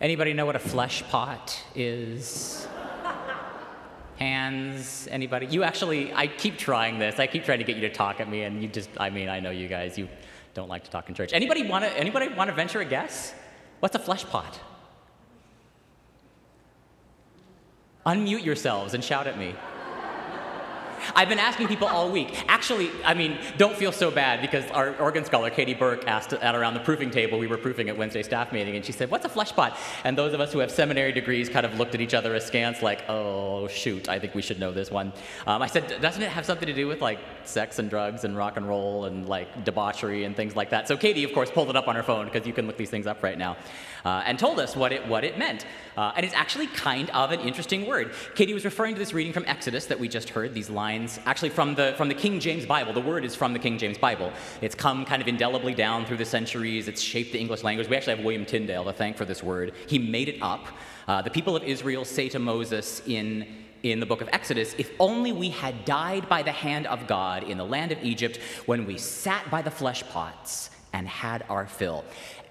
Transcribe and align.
Anybody 0.00 0.32
know 0.32 0.44
what 0.44 0.56
a 0.56 0.60
flesh 0.60 1.02
pot 1.04 1.62
is? 1.74 2.66
Hands? 4.18 5.08
Anybody? 5.10 5.46
You 5.46 5.62
actually, 5.62 6.12
I 6.12 6.26
keep 6.26 6.58
trying 6.58 6.98
this. 6.98 7.18
I 7.18 7.26
keep 7.26 7.44
trying 7.44 7.58
to 7.58 7.64
get 7.64 7.76
you 7.76 7.82
to 7.82 7.92
talk 7.92 8.20
at 8.20 8.28
me, 8.28 8.42
and 8.42 8.62
you 8.62 8.68
just, 8.68 8.90
I 8.98 9.10
mean, 9.10 9.28
I 9.28 9.40
know 9.40 9.50
you 9.50 9.66
guys, 9.68 9.98
you 9.98 10.08
don't 10.52 10.68
like 10.68 10.84
to 10.84 10.90
talk 10.90 11.08
in 11.08 11.14
church. 11.14 11.32
Anybody 11.32 11.66
want 11.66 11.84
to, 11.84 11.90
anybody 11.98 12.28
want 12.28 12.48
to 12.48 12.54
venture 12.54 12.80
a 12.80 12.84
guess? 12.84 13.34
What's 13.80 13.94
a 13.94 13.98
flesh 13.98 14.24
pot? 14.24 14.60
Unmute 18.06 18.44
yourselves 18.44 18.94
and 18.94 19.02
shout 19.02 19.26
at 19.26 19.38
me. 19.38 19.54
I've 21.14 21.28
been 21.28 21.38
asking 21.38 21.68
people 21.68 21.88
all 21.88 22.10
week. 22.10 22.44
Actually, 22.48 22.90
I 23.04 23.14
mean, 23.14 23.38
don't 23.58 23.76
feel 23.76 23.92
so 23.92 24.10
bad 24.10 24.40
because 24.40 24.68
our 24.70 24.94
organ 24.96 25.24
scholar, 25.24 25.50
Katie 25.50 25.74
Burke, 25.74 26.06
asked 26.06 26.32
at 26.32 26.54
around 26.54 26.74
the 26.74 26.80
proofing 26.80 27.10
table, 27.10 27.38
we 27.38 27.46
were 27.46 27.56
proofing 27.58 27.88
at 27.88 27.96
Wednesday 27.96 28.22
staff 28.22 28.52
meeting, 28.52 28.76
and 28.76 28.84
she 28.84 28.92
said, 28.92 29.10
What's 29.10 29.24
a 29.24 29.28
flesh 29.28 29.52
pot? 29.52 29.76
And 30.04 30.16
those 30.16 30.32
of 30.32 30.40
us 30.40 30.52
who 30.52 30.60
have 30.60 30.70
seminary 30.70 31.12
degrees 31.12 31.48
kind 31.48 31.66
of 31.66 31.78
looked 31.78 31.94
at 31.94 32.00
each 32.00 32.14
other 32.14 32.34
askance, 32.34 32.82
like, 32.82 33.02
Oh, 33.08 33.68
shoot, 33.68 34.08
I 34.08 34.18
think 34.18 34.34
we 34.34 34.42
should 34.42 34.60
know 34.60 34.72
this 34.72 34.90
one. 34.90 35.12
Um, 35.46 35.62
I 35.62 35.66
said, 35.66 36.00
Doesn't 36.00 36.22
it 36.22 36.30
have 36.30 36.44
something 36.44 36.66
to 36.66 36.74
do 36.74 36.86
with 36.86 37.00
like 37.00 37.18
sex 37.44 37.78
and 37.78 37.90
drugs 37.90 38.24
and 38.24 38.36
rock 38.36 38.56
and 38.56 38.66
roll 38.66 39.04
and 39.04 39.28
like 39.28 39.64
debauchery 39.64 40.24
and 40.24 40.36
things 40.36 40.56
like 40.56 40.70
that? 40.70 40.88
So 40.88 40.96
Katie, 40.96 41.24
of 41.24 41.32
course, 41.32 41.50
pulled 41.50 41.70
it 41.70 41.76
up 41.76 41.88
on 41.88 41.96
her 41.96 42.02
phone 42.02 42.26
because 42.26 42.46
you 42.46 42.52
can 42.52 42.66
look 42.66 42.76
these 42.76 42.90
things 42.90 43.06
up 43.06 43.22
right 43.22 43.38
now 43.38 43.56
uh, 44.04 44.22
and 44.26 44.38
told 44.38 44.60
us 44.60 44.76
what 44.76 44.92
it, 44.92 45.06
what 45.06 45.24
it 45.24 45.38
meant. 45.38 45.66
Uh, 45.96 46.12
and 46.16 46.24
it's 46.24 46.34
actually 46.34 46.66
kind 46.66 47.10
of 47.10 47.30
an 47.30 47.40
interesting 47.40 47.86
word. 47.86 48.12
Katie 48.34 48.54
was 48.54 48.64
referring 48.64 48.94
to 48.94 48.98
this 48.98 49.12
reading 49.12 49.32
from 49.32 49.44
Exodus 49.46 49.86
that 49.86 49.98
we 49.98 50.08
just 50.08 50.30
heard, 50.30 50.52
these 50.52 50.68
lines, 50.68 50.84
actually 51.26 51.50
from 51.50 51.74
the, 51.74 51.94
from 51.96 52.08
the 52.08 52.14
King 52.14 52.40
James 52.40 52.66
Bible. 52.66 52.92
The 52.92 53.00
word 53.00 53.24
is 53.24 53.34
from 53.34 53.52
the 53.52 53.58
King 53.58 53.78
James 53.78 53.98
Bible. 53.98 54.32
It's 54.60 54.74
come 54.74 55.04
kind 55.04 55.20
of 55.20 55.28
indelibly 55.28 55.74
down 55.74 56.06
through 56.06 56.18
the 56.18 56.24
centuries, 56.24 56.88
it's 56.88 57.00
shaped 57.00 57.32
the 57.32 57.38
English 57.38 57.62
language. 57.62 57.88
We 57.88 57.96
actually 57.96 58.16
have 58.16 58.24
William 58.24 58.46
Tyndale 58.46 58.84
to 58.84 58.92
thank 58.92 59.16
for 59.16 59.24
this 59.24 59.42
word. 59.42 59.72
He 59.86 59.98
made 59.98 60.28
it 60.28 60.38
up. 60.40 60.66
Uh, 61.08 61.22
the 61.22 61.30
people 61.30 61.54
of 61.56 61.62
Israel 61.62 62.04
say 62.04 62.28
to 62.30 62.38
Moses 62.38 63.02
in 63.06 63.46
in 63.82 64.00
the 64.00 64.06
book 64.06 64.22
of 64.22 64.28
Exodus, 64.32 64.74
if 64.78 64.90
only 64.98 65.30
we 65.30 65.50
had 65.50 65.84
died 65.84 66.26
by 66.26 66.42
the 66.42 66.50
hand 66.50 66.86
of 66.86 67.06
God 67.06 67.42
in 67.42 67.58
the 67.58 67.66
land 67.66 67.92
of 67.92 68.02
Egypt 68.02 68.38
when 68.64 68.86
we 68.86 68.96
sat 68.96 69.50
by 69.50 69.60
the 69.60 69.70
flesh 69.70 70.02
pots 70.08 70.70
and 70.94 71.06
had 71.06 71.44
our 71.50 71.66
fill. 71.66 72.02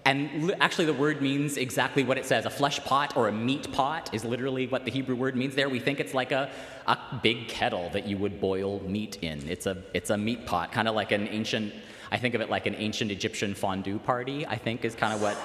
And 0.06 0.54
actually, 0.60 0.86
the 0.86 0.94
word 0.94 1.22
means 1.22 1.56
exactly 1.56 2.04
what 2.04 2.18
it 2.18 2.26
says. 2.26 2.46
A 2.46 2.50
flesh 2.50 2.80
pot 2.84 3.16
or 3.16 3.30
a 3.30 3.32
meat 3.32 3.72
pot 3.72 4.14
is 4.14 4.26
literally 4.26 4.68
what 4.68 4.84
the 4.84 4.92
Hebrew 4.92 5.16
word 5.16 5.36
means 5.36 5.56
there. 5.56 5.70
We 5.70 5.80
think 5.80 6.02
it's 6.02 6.14
like 6.14 6.34
a, 6.34 6.50
a 6.88 6.98
big 7.22 7.48
kettle 7.48 7.90
that 7.92 8.06
you 8.06 8.18
would 8.18 8.42
boil 8.42 8.82
meat 8.82 9.18
in. 9.22 9.48
It's 9.48 9.66
a, 9.66 9.78
it's 9.94 10.10
a 10.10 10.18
meat 10.18 10.46
pot, 10.46 10.74
kind 10.74 10.90
of 10.90 10.96
like 10.96 11.14
an 11.14 11.28
ancient, 11.30 11.74
I 12.12 12.18
think 12.18 12.36
of 12.36 12.42
it 12.42 12.50
like 12.50 12.66
an 12.66 12.76
ancient 12.76 13.12
Egyptian 13.12 13.54
fondue 13.54 13.98
party, 13.98 14.46
I 14.46 14.58
think 14.58 14.84
is 14.84 14.94
kind 14.94 15.14
of 15.14 15.22
what 15.22 15.38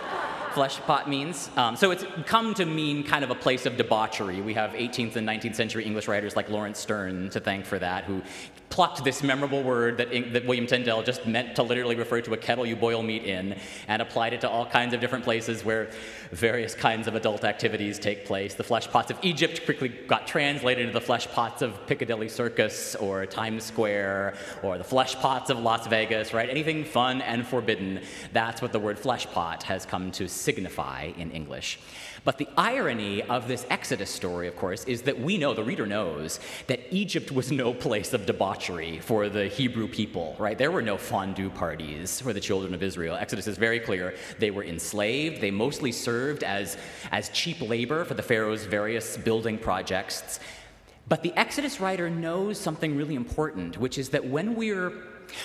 flesh 0.54 0.78
pot 0.80 1.08
means. 1.08 1.50
Um, 1.56 1.76
so 1.76 1.92
it's 1.92 2.04
come 2.26 2.52
to 2.54 2.66
mean 2.66 3.04
kind 3.04 3.22
of 3.22 3.30
a 3.30 3.36
place 3.36 3.64
of 3.64 3.76
debauchery. 3.76 4.40
We 4.40 4.54
have 4.54 4.72
18th 4.72 5.14
and 5.14 5.28
19th 5.28 5.54
century 5.54 5.84
English 5.84 6.08
writers 6.08 6.34
like 6.34 6.48
Laurence 6.48 6.80
Sterne 6.80 7.30
to 7.30 7.38
thank 7.38 7.64
for 7.64 7.78
that, 7.78 8.04
who 8.04 8.22
plucked 8.70 9.02
this 9.04 9.22
memorable 9.22 9.62
word 9.62 9.96
that, 9.98 10.10
that 10.32 10.46
William 10.46 10.66
Tyndale 10.66 11.02
just 11.02 11.26
meant 11.26 11.56
to 11.56 11.62
literally 11.62 11.96
refer 11.96 12.20
to 12.20 12.34
a 12.34 12.36
kettle 12.36 12.66
you 12.66 12.76
boil 12.76 13.02
meat 13.02 13.24
in 13.24 13.56
and 13.86 14.02
applied 14.02 14.32
it 14.32 14.40
to 14.42 14.48
all 14.48 14.66
kinds 14.66 14.94
of 14.94 15.00
different 15.00 15.24
places 15.24 15.64
where 15.64 15.90
various 16.32 16.74
kinds 16.74 17.06
of 17.06 17.14
adult 17.14 17.44
activities 17.44 17.98
take 17.98 18.26
place. 18.26 18.54
The 18.54 18.64
flesh 18.64 18.88
pots 18.88 19.10
of 19.10 19.18
Egypt 19.22 19.64
quickly 19.64 19.88
got 19.88 20.26
translated 20.26 20.86
into 20.86 20.92
the 20.92 21.04
flesh 21.04 21.26
pots 21.28 21.62
of 21.62 21.86
Piccadilly 21.86 22.28
Circus 22.28 22.94
or 22.96 23.26
Times 23.26 23.64
Square 23.64 24.34
or 24.62 24.78
the 24.78 24.84
flesh 24.84 25.14
pots 25.16 25.50
of 25.50 25.58
Las 25.58 25.86
Vegas, 25.86 26.34
right? 26.34 26.48
Anything 26.48 26.84
fun 26.84 27.22
and 27.22 27.46
forbidden, 27.46 28.00
that's 28.32 28.60
what 28.60 28.72
the 28.72 28.80
word 28.80 28.98
flesh 28.98 29.26
pot 29.26 29.62
has 29.62 29.86
come 29.86 30.10
to 30.12 30.28
signify 30.28 31.12
in 31.16 31.30
English. 31.30 31.78
But 32.24 32.38
the 32.38 32.48
irony 32.56 33.22
of 33.22 33.48
this 33.48 33.66
Exodus 33.70 34.10
story, 34.10 34.48
of 34.48 34.56
course, 34.56 34.84
is 34.84 35.02
that 35.02 35.18
we 35.18 35.38
know, 35.38 35.54
the 35.54 35.64
reader 35.64 35.86
knows, 35.86 36.40
that 36.66 36.80
Egypt 36.92 37.30
was 37.30 37.50
no 37.50 37.72
place 37.72 38.12
of 38.12 38.26
debauchery 38.26 38.98
for 39.00 39.28
the 39.28 39.46
Hebrew 39.46 39.88
people, 39.88 40.36
right? 40.38 40.56
There 40.56 40.70
were 40.70 40.82
no 40.82 40.96
fondue 40.96 41.50
parties 41.50 42.20
for 42.20 42.32
the 42.32 42.40
children 42.40 42.74
of 42.74 42.82
Israel. 42.82 43.16
Exodus 43.16 43.46
is 43.46 43.58
very 43.58 43.80
clear. 43.80 44.14
They 44.38 44.50
were 44.50 44.64
enslaved, 44.64 45.40
they 45.40 45.50
mostly 45.50 45.92
served 45.92 46.42
as, 46.44 46.76
as 47.10 47.28
cheap 47.30 47.60
labor 47.60 48.04
for 48.04 48.14
the 48.14 48.22
Pharaoh's 48.22 48.64
various 48.64 49.16
building 49.16 49.58
projects. 49.58 50.40
But 51.08 51.22
the 51.22 51.32
Exodus 51.36 51.80
writer 51.80 52.10
knows 52.10 52.58
something 52.58 52.96
really 52.96 53.14
important, 53.14 53.78
which 53.78 53.96
is 53.96 54.10
that 54.10 54.26
when 54.26 54.54
we're, 54.54 54.92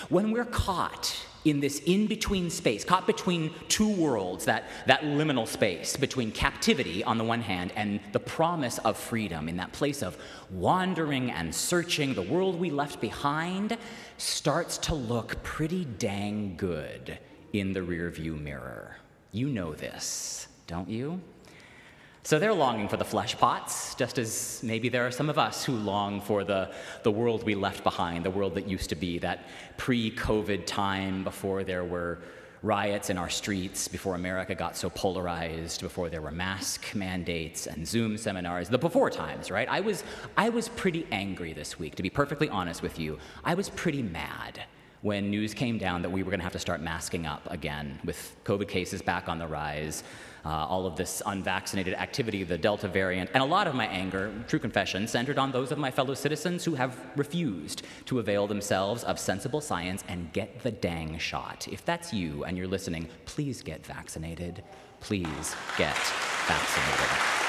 when 0.10 0.32
we're 0.32 0.46
caught 0.46 1.16
in 1.46 1.60
this 1.60 1.80
in 1.80 2.08
between 2.08 2.50
space, 2.50 2.84
caught 2.84 3.08
between 3.08 3.54
two 3.68 3.90
worlds, 3.90 4.46
that, 4.46 4.66
that 4.88 5.02
liminal 5.02 5.48
space 5.48 5.98
between 5.98 6.32
captivity 6.32 7.04
on 7.04 7.18
the 7.18 7.24
one 7.24 7.42
hand 7.42 7.72
and 7.76 8.00
the 8.12 8.20
promise 8.20 8.78
of 8.80 8.98
freedom, 8.98 9.50
in 9.50 9.58
that 9.58 9.72
place 9.74 10.02
of 10.02 10.18
wandering 10.52 11.32
and 11.32 11.54
searching, 11.54 12.14
the 12.14 12.22
world 12.22 12.60
we 12.60 12.70
left 12.70 13.02
behind 13.02 13.78
starts 14.18 14.78
to 14.78 14.96
look 14.96 15.42
pretty 15.44 15.86
dang 15.86 16.56
good 16.56 17.18
in 17.54 17.74
the 17.74 17.80
rearview 17.80 18.40
mirror. 18.40 18.98
You 19.32 19.48
know 19.48 19.74
this, 19.74 20.48
don't 20.68 20.90
you? 20.90 21.20
So 22.26 22.40
they're 22.40 22.54
longing 22.54 22.88
for 22.88 22.96
the 22.96 23.04
flesh 23.04 23.38
pots, 23.38 23.96
just 23.96 24.18
as 24.18 24.62
maybe 24.64 24.88
there 24.88 25.06
are 25.06 25.12
some 25.12 25.30
of 25.30 25.38
us 25.38 25.66
who 25.66 25.74
long 25.74 26.22
for 26.22 26.46
the, 26.46 26.72
the 27.04 27.12
world 27.12 27.44
we 27.44 27.54
left 27.54 27.84
behind, 27.84 28.24
the 28.24 28.32
world 28.32 28.56
that 28.56 28.66
used 28.66 28.90
to 28.92 28.96
be, 28.96 29.20
that 29.20 29.46
pre 29.76 30.10
COVID 30.10 30.66
time 30.66 31.26
before 31.26 31.66
there 31.66 31.84
were 31.84 32.20
riots 32.62 33.10
in 33.10 33.18
our 33.18 33.30
streets, 33.30 33.90
before 33.90 34.16
America 34.16 34.56
got 34.56 34.78
so 34.78 34.90
polarized, 34.90 35.82
before 35.82 36.10
there 36.10 36.22
were 36.22 36.32
mask 36.32 36.96
mandates 36.96 37.68
and 37.68 37.86
Zoom 37.86 38.16
seminars, 38.16 38.70
the 38.70 38.78
before 38.78 39.10
times, 39.10 39.52
right? 39.52 39.68
I 39.68 39.82
was, 39.82 40.06
I 40.38 40.48
was 40.48 40.70
pretty 40.70 41.06
angry 41.12 41.52
this 41.52 41.78
week, 41.78 41.96
to 41.96 42.04
be 42.04 42.10
perfectly 42.10 42.48
honest 42.48 42.82
with 42.82 42.98
you. 43.00 43.20
I 43.44 43.54
was 43.54 43.70
pretty 43.72 44.02
mad 44.02 44.64
when 45.02 45.30
news 45.30 45.54
came 45.54 45.78
down 45.78 46.02
that 46.02 46.10
we 46.10 46.24
were 46.24 46.30
going 46.30 46.40
to 46.40 46.46
have 46.46 46.54
to 46.54 46.60
start 46.60 46.80
masking 46.80 47.26
up 47.26 47.46
again 47.52 48.00
with 48.06 48.34
COVID 48.46 48.70
cases 48.70 49.02
back 49.02 49.28
on 49.28 49.38
the 49.40 49.48
rise 49.48 50.06
uh, 50.46 50.50
all 50.50 50.86
of 50.86 50.96
this 50.96 51.22
unvaccinated 51.26 51.94
activity, 51.94 52.44
the 52.44 52.58
Delta 52.58 52.88
variant, 52.88 53.30
and 53.34 53.42
a 53.42 53.46
lot 53.46 53.68
of 53.68 53.76
my 53.76 53.88
anger, 53.88 54.34
true 54.48 54.60
confession, 54.60 55.08
centered 55.08 55.38
on 55.38 55.52
those 55.52 55.72
of 55.72 55.78
my 55.78 55.92
fellow 55.92 56.14
citizens 56.14 56.66
who 56.66 56.76
have 56.76 56.98
refused 57.16 57.84
to 58.06 58.20
avail 58.20 58.48
themselves 58.48 59.04
of 59.04 59.20
sensible 59.20 59.62
science 59.62 60.04
and 60.08 60.32
get 60.34 60.62
the 60.62 60.72
dang 60.72 61.18
shot. 61.18 61.68
If 61.72 61.86
that's 61.86 62.14
you 62.14 62.44
and 62.44 62.58
you're 62.58 62.68
listening, 62.68 63.08
please 63.26 63.62
get 63.62 63.86
vaccinated. 63.86 64.64
Please 65.00 65.56
get 65.78 65.98
vaccinated. 66.48 67.43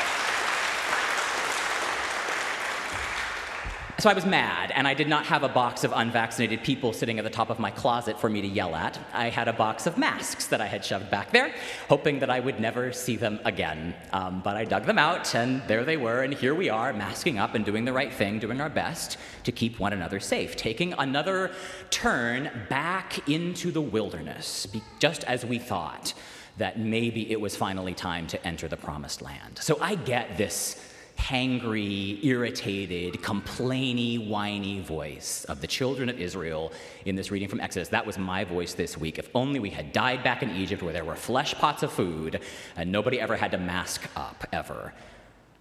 So 4.00 4.10
I 4.10 4.12
was 4.12 4.26
mad, 4.26 4.72
and 4.72 4.88
I 4.88 4.92
did 4.92 5.08
not 5.08 5.24
have 5.26 5.44
a 5.44 5.48
box 5.48 5.84
of 5.84 5.92
unvaccinated 5.94 6.64
people 6.64 6.92
sitting 6.92 7.18
at 7.18 7.24
the 7.24 7.30
top 7.30 7.48
of 7.48 7.60
my 7.60 7.70
closet 7.70 8.18
for 8.18 8.28
me 8.28 8.42
to 8.42 8.46
yell 8.46 8.74
at. 8.74 8.98
I 9.12 9.30
had 9.30 9.46
a 9.46 9.52
box 9.52 9.86
of 9.86 9.96
masks 9.96 10.48
that 10.48 10.60
I 10.60 10.66
had 10.66 10.84
shoved 10.84 11.10
back 11.12 11.30
there, 11.30 11.54
hoping 11.88 12.18
that 12.18 12.28
I 12.28 12.40
would 12.40 12.58
never 12.58 12.92
see 12.92 13.16
them 13.16 13.38
again. 13.44 13.94
Um, 14.12 14.42
but 14.42 14.56
I 14.56 14.64
dug 14.64 14.84
them 14.84 14.98
out, 14.98 15.34
and 15.36 15.62
there 15.68 15.84
they 15.84 15.96
were, 15.96 16.22
and 16.22 16.34
here 16.34 16.56
we 16.56 16.68
are, 16.68 16.92
masking 16.92 17.38
up 17.38 17.54
and 17.54 17.64
doing 17.64 17.84
the 17.84 17.92
right 17.92 18.12
thing, 18.12 18.40
doing 18.40 18.60
our 18.60 18.68
best 18.68 19.16
to 19.44 19.52
keep 19.52 19.78
one 19.78 19.92
another 19.92 20.18
safe, 20.18 20.56
taking 20.56 20.92
another 20.94 21.52
turn 21.90 22.50
back 22.68 23.26
into 23.28 23.70
the 23.70 23.80
wilderness, 23.80 24.66
just 24.98 25.22
as 25.24 25.46
we 25.46 25.58
thought 25.58 26.14
that 26.58 26.78
maybe 26.80 27.30
it 27.30 27.40
was 27.40 27.54
finally 27.56 27.94
time 27.94 28.26
to 28.26 28.44
enter 28.46 28.66
the 28.66 28.76
promised 28.76 29.22
land. 29.22 29.58
So 29.62 29.78
I 29.80 29.94
get 29.94 30.36
this 30.36 30.90
hangry, 31.16 32.22
irritated, 32.24 33.14
complainy, 33.14 34.28
whiny 34.28 34.80
voice 34.80 35.44
of 35.44 35.60
the 35.60 35.66
children 35.66 36.08
of 36.08 36.20
Israel 36.20 36.72
in 37.04 37.16
this 37.16 37.30
reading 37.30 37.48
from 37.48 37.60
Exodus. 37.60 37.88
That 37.88 38.06
was 38.06 38.18
my 38.18 38.44
voice 38.44 38.74
this 38.74 38.98
week. 38.98 39.18
If 39.18 39.28
only 39.34 39.60
we 39.60 39.70
had 39.70 39.92
died 39.92 40.22
back 40.22 40.42
in 40.42 40.50
Egypt 40.50 40.82
where 40.82 40.92
there 40.92 41.04
were 41.04 41.16
flesh 41.16 41.54
pots 41.54 41.82
of 41.82 41.92
food 41.92 42.40
and 42.76 42.92
nobody 42.92 43.20
ever 43.20 43.36
had 43.36 43.50
to 43.52 43.58
mask 43.58 44.02
up, 44.16 44.44
ever. 44.52 44.92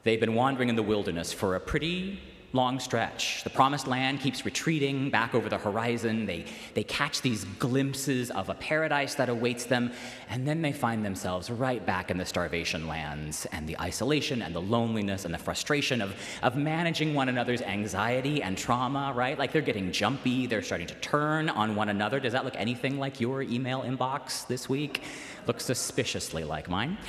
They've 0.03 0.19
been 0.19 0.35
wandering 0.35 0.69
in 0.69 0.75
the 0.75 0.83
wilderness 0.83 1.31
for 1.31 1.55
a 1.55 1.59
pretty 1.59 2.19
long 2.53 2.79
stretch. 2.79 3.43
The 3.43 3.49
promised 3.49 3.87
land 3.87 4.19
keeps 4.19 4.45
retreating 4.45 5.09
back 5.09 5.33
over 5.33 5.49
the 5.49 5.57
horizon. 5.57 6.27
They, 6.27 6.45
they 6.75 6.83
catch 6.83 7.21
these 7.21 7.45
glimpses 7.57 8.29
of 8.29 8.47
a 8.49 8.53
paradise 8.53 9.15
that 9.15 9.27
awaits 9.27 9.65
them, 9.65 9.91
and 10.29 10.47
then 10.47 10.61
they 10.61 10.71
find 10.71 11.03
themselves 11.03 11.49
right 11.49 11.83
back 11.83 12.11
in 12.11 12.17
the 12.17 12.25
starvation 12.25 12.87
lands 12.87 13.47
and 13.51 13.67
the 13.67 13.79
isolation 13.81 14.43
and 14.43 14.53
the 14.53 14.61
loneliness 14.61 15.25
and 15.25 15.33
the 15.33 15.39
frustration 15.39 15.99
of, 15.99 16.15
of 16.43 16.55
managing 16.55 17.15
one 17.15 17.27
another's 17.27 17.63
anxiety 17.63 18.43
and 18.43 18.55
trauma, 18.55 19.11
right? 19.15 19.39
Like 19.39 19.51
they're 19.51 19.63
getting 19.63 19.91
jumpy, 19.91 20.45
they're 20.45 20.61
starting 20.61 20.87
to 20.87 20.95
turn 20.95 21.49
on 21.49 21.75
one 21.75 21.89
another. 21.89 22.19
Does 22.19 22.33
that 22.33 22.45
look 22.45 22.55
anything 22.55 22.99
like 22.99 23.19
your 23.19 23.41
email 23.41 23.81
inbox 23.81 24.45
this 24.45 24.69
week? 24.69 25.01
Looks 25.47 25.65
suspiciously 25.65 26.43
like 26.43 26.69
mine. 26.69 26.99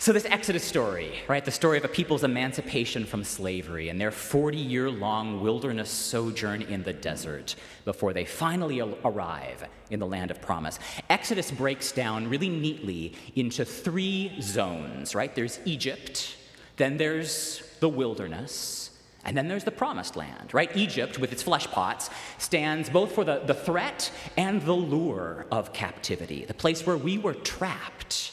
So, 0.00 0.14
this 0.14 0.24
Exodus 0.24 0.64
story, 0.64 1.20
right, 1.28 1.44
the 1.44 1.50
story 1.50 1.76
of 1.76 1.84
a 1.84 1.88
people's 1.88 2.24
emancipation 2.24 3.04
from 3.04 3.22
slavery 3.22 3.90
and 3.90 4.00
their 4.00 4.10
40 4.10 4.56
year 4.56 4.90
long 4.90 5.42
wilderness 5.42 5.90
sojourn 5.90 6.62
in 6.62 6.82
the 6.82 6.94
desert 6.94 7.54
before 7.84 8.14
they 8.14 8.24
finally 8.24 8.80
arrive 8.80 9.68
in 9.90 10.00
the 10.00 10.06
land 10.06 10.30
of 10.30 10.40
promise. 10.40 10.78
Exodus 11.10 11.50
breaks 11.50 11.92
down 11.92 12.30
really 12.30 12.48
neatly 12.48 13.12
into 13.36 13.62
three 13.62 14.32
zones, 14.40 15.14
right? 15.14 15.34
There's 15.34 15.60
Egypt, 15.66 16.34
then 16.78 16.96
there's 16.96 17.62
the 17.80 17.88
wilderness, 17.90 18.98
and 19.26 19.36
then 19.36 19.48
there's 19.48 19.64
the 19.64 19.70
promised 19.70 20.16
land, 20.16 20.54
right? 20.54 20.74
Egypt, 20.74 21.18
with 21.18 21.30
its 21.30 21.42
flesh 21.42 21.66
pots, 21.66 22.08
stands 22.38 22.88
both 22.88 23.12
for 23.12 23.22
the, 23.22 23.40
the 23.40 23.52
threat 23.52 24.10
and 24.38 24.62
the 24.62 24.72
lure 24.72 25.44
of 25.52 25.74
captivity, 25.74 26.46
the 26.46 26.54
place 26.54 26.86
where 26.86 26.96
we 26.96 27.18
were 27.18 27.34
trapped 27.34 28.32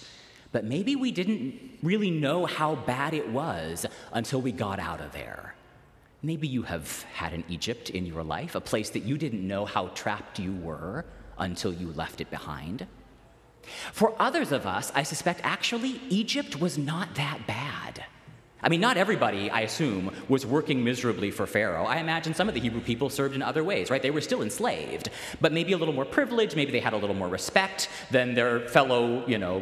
but 0.57 0.65
maybe 0.65 0.95
we 0.95 1.11
didn't 1.11 1.53
really 1.83 2.09
know 2.09 2.47
how 2.47 2.73
bad 2.73 3.13
it 3.13 3.29
was 3.29 3.85
until 4.11 4.41
we 4.41 4.51
got 4.51 4.79
out 4.79 4.99
of 4.99 5.11
there. 5.11 5.53
Maybe 6.23 6.47
you 6.47 6.63
have 6.63 7.03
had 7.13 7.31
an 7.31 7.43
Egypt 7.47 7.91
in 7.91 8.07
your 8.07 8.23
life, 8.23 8.55
a 8.55 8.59
place 8.59 8.89
that 8.89 9.03
you 9.03 9.19
didn't 9.19 9.47
know 9.47 9.65
how 9.65 9.89
trapped 9.89 10.39
you 10.39 10.53
were 10.55 11.05
until 11.37 11.71
you 11.71 11.93
left 11.93 12.21
it 12.21 12.31
behind. 12.31 12.87
For 13.93 14.15
others 14.17 14.51
of 14.51 14.65
us, 14.65 14.91
I 14.95 15.03
suspect 15.03 15.41
actually 15.43 16.01
Egypt 16.09 16.59
was 16.59 16.75
not 16.75 17.13
that 17.13 17.45
bad. 17.45 18.05
I 18.63 18.69
mean, 18.69 18.81
not 18.81 18.97
everybody, 18.97 19.51
I 19.51 19.61
assume, 19.61 20.11
was 20.27 20.43
working 20.43 20.83
miserably 20.83 21.29
for 21.29 21.45
Pharaoh. 21.45 21.85
I 21.85 21.97
imagine 21.97 22.33
some 22.33 22.47
of 22.49 22.55
the 22.55 22.61
Hebrew 22.61 22.81
people 22.81 23.11
served 23.11 23.35
in 23.35 23.43
other 23.43 23.63
ways, 23.63 23.91
right? 23.91 24.01
They 24.01 24.09
were 24.09 24.21
still 24.21 24.41
enslaved, 24.41 25.09
but 25.39 25.53
maybe 25.53 25.73
a 25.73 25.77
little 25.77 25.93
more 25.93 26.03
privilege, 26.03 26.55
maybe 26.55 26.71
they 26.71 26.79
had 26.79 26.93
a 26.93 26.97
little 26.97 27.15
more 27.15 27.27
respect 27.27 27.89
than 28.09 28.33
their 28.33 28.67
fellow, 28.67 29.23
you 29.27 29.37
know, 29.37 29.61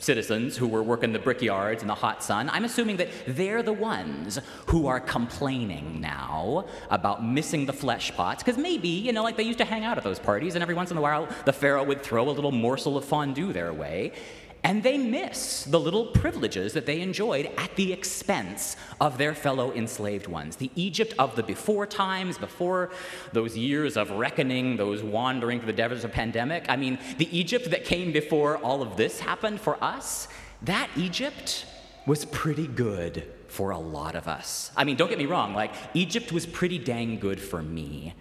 citizens 0.00 0.56
who 0.56 0.66
were 0.66 0.82
working 0.82 1.12
the 1.12 1.18
brickyards 1.18 1.82
in 1.82 1.88
the 1.88 1.94
hot 1.94 2.22
sun, 2.22 2.50
I'm 2.50 2.64
assuming 2.64 2.96
that 2.96 3.08
they're 3.26 3.62
the 3.62 3.72
ones 3.72 4.38
who 4.66 4.86
are 4.86 4.98
complaining 4.98 6.00
now 6.00 6.64
about 6.90 7.24
missing 7.24 7.66
the 7.66 7.72
flesh 7.72 8.12
pots, 8.14 8.42
because 8.42 8.58
maybe, 8.58 8.88
you 8.88 9.12
know, 9.12 9.22
like 9.22 9.36
they 9.36 9.42
used 9.44 9.58
to 9.58 9.64
hang 9.64 9.84
out 9.84 9.98
at 9.98 10.04
those 10.04 10.18
parties, 10.18 10.54
and 10.54 10.62
every 10.62 10.74
once 10.74 10.90
in 10.90 10.96
a 10.96 11.00
while 11.00 11.28
the 11.44 11.52
Pharaoh 11.52 11.84
would 11.84 12.02
throw 12.02 12.28
a 12.28 12.32
little 12.32 12.52
morsel 12.52 12.96
of 12.96 13.04
fondue 13.04 13.52
their 13.52 13.72
way. 13.72 14.12
And 14.62 14.82
they 14.82 14.98
miss 14.98 15.64
the 15.64 15.80
little 15.80 16.06
privileges 16.06 16.74
that 16.74 16.84
they 16.84 17.00
enjoyed 17.00 17.50
at 17.56 17.74
the 17.76 17.92
expense 17.92 18.76
of 19.00 19.16
their 19.16 19.34
fellow 19.34 19.72
enslaved 19.72 20.26
ones. 20.26 20.56
The 20.56 20.70
Egypt 20.74 21.14
of 21.18 21.34
the 21.34 21.42
before 21.42 21.86
times, 21.86 22.36
before 22.36 22.90
those 23.32 23.56
years 23.56 23.96
of 23.96 24.10
reckoning, 24.10 24.76
those 24.76 25.02
wandering 25.02 25.60
through 25.60 25.68
the 25.68 25.72
deserts 25.72 26.04
of 26.04 26.12
pandemic. 26.12 26.66
I 26.68 26.76
mean, 26.76 26.98
the 27.16 27.34
Egypt 27.36 27.70
that 27.70 27.84
came 27.84 28.12
before 28.12 28.58
all 28.58 28.82
of 28.82 28.96
this 28.96 29.20
happened 29.20 29.60
for 29.60 29.82
us, 29.82 30.28
that 30.62 30.90
Egypt 30.94 31.64
was 32.06 32.26
pretty 32.26 32.66
good 32.66 33.26
for 33.48 33.70
a 33.70 33.78
lot 33.78 34.14
of 34.14 34.28
us. 34.28 34.70
I 34.76 34.84
mean, 34.84 34.96
don't 34.96 35.08
get 35.08 35.18
me 35.18 35.26
wrong, 35.26 35.54
like, 35.54 35.72
Egypt 35.94 36.32
was 36.32 36.46
pretty 36.46 36.78
dang 36.78 37.18
good 37.18 37.40
for 37.40 37.62
me. 37.62 38.14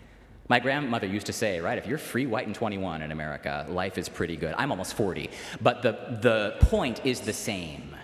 My 0.49 0.59
grandmother 0.59 1.05
used 1.05 1.27
to 1.27 1.33
say, 1.33 1.59
right, 1.59 1.77
if 1.77 1.85
you're 1.85 1.99
free, 1.99 2.25
white, 2.25 2.47
and 2.47 2.55
21 2.55 3.03
in 3.03 3.11
America, 3.11 3.67
life 3.69 3.99
is 3.99 4.09
pretty 4.09 4.35
good. 4.35 4.55
I'm 4.57 4.71
almost 4.71 4.95
40. 4.95 5.29
But 5.61 5.83
the, 5.83 5.91
the 6.21 6.55
point 6.61 7.05
is 7.05 7.21
the 7.21 7.33
same. 7.33 7.95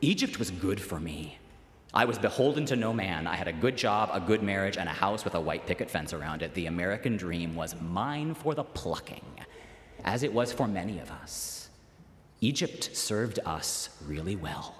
Egypt 0.00 0.40
was 0.40 0.50
good 0.50 0.80
for 0.80 0.98
me. 0.98 1.38
I 1.94 2.04
was 2.04 2.18
beholden 2.18 2.66
to 2.66 2.76
no 2.76 2.92
man. 2.92 3.28
I 3.28 3.36
had 3.36 3.46
a 3.46 3.52
good 3.52 3.76
job, 3.76 4.10
a 4.12 4.20
good 4.20 4.42
marriage, 4.42 4.76
and 4.76 4.88
a 4.88 4.92
house 4.92 5.24
with 5.24 5.36
a 5.36 5.40
white 5.40 5.66
picket 5.66 5.88
fence 5.88 6.12
around 6.12 6.42
it. 6.42 6.52
The 6.54 6.66
American 6.66 7.16
dream 7.16 7.54
was 7.54 7.80
mine 7.80 8.34
for 8.34 8.56
the 8.56 8.64
plucking, 8.64 9.24
as 10.04 10.24
it 10.24 10.32
was 10.32 10.52
for 10.52 10.66
many 10.66 10.98
of 10.98 11.12
us. 11.12 11.70
Egypt 12.40 12.90
served 12.92 13.38
us 13.46 13.88
really 14.04 14.36
well. 14.36 14.77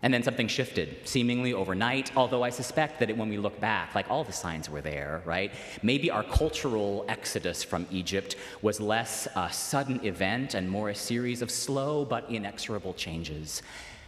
And 0.00 0.14
then 0.14 0.22
something 0.22 0.46
shifted, 0.46 1.08
seemingly 1.08 1.52
overnight, 1.52 2.16
although 2.16 2.44
I 2.44 2.50
suspect 2.50 3.00
that 3.00 3.10
it, 3.10 3.16
when 3.16 3.28
we 3.28 3.36
look 3.36 3.60
back, 3.60 3.96
like 3.96 4.08
all 4.08 4.22
the 4.22 4.32
signs 4.32 4.70
were 4.70 4.80
there, 4.80 5.22
right? 5.24 5.52
Maybe 5.82 6.08
our 6.08 6.22
cultural 6.22 7.04
exodus 7.08 7.64
from 7.64 7.84
Egypt 7.90 8.36
was 8.62 8.80
less 8.80 9.26
a 9.34 9.52
sudden 9.52 10.04
event 10.06 10.54
and 10.54 10.70
more 10.70 10.90
a 10.90 10.94
series 10.94 11.42
of 11.42 11.50
slow 11.50 12.04
but 12.04 12.30
inexorable 12.30 12.94
changes. 12.94 13.60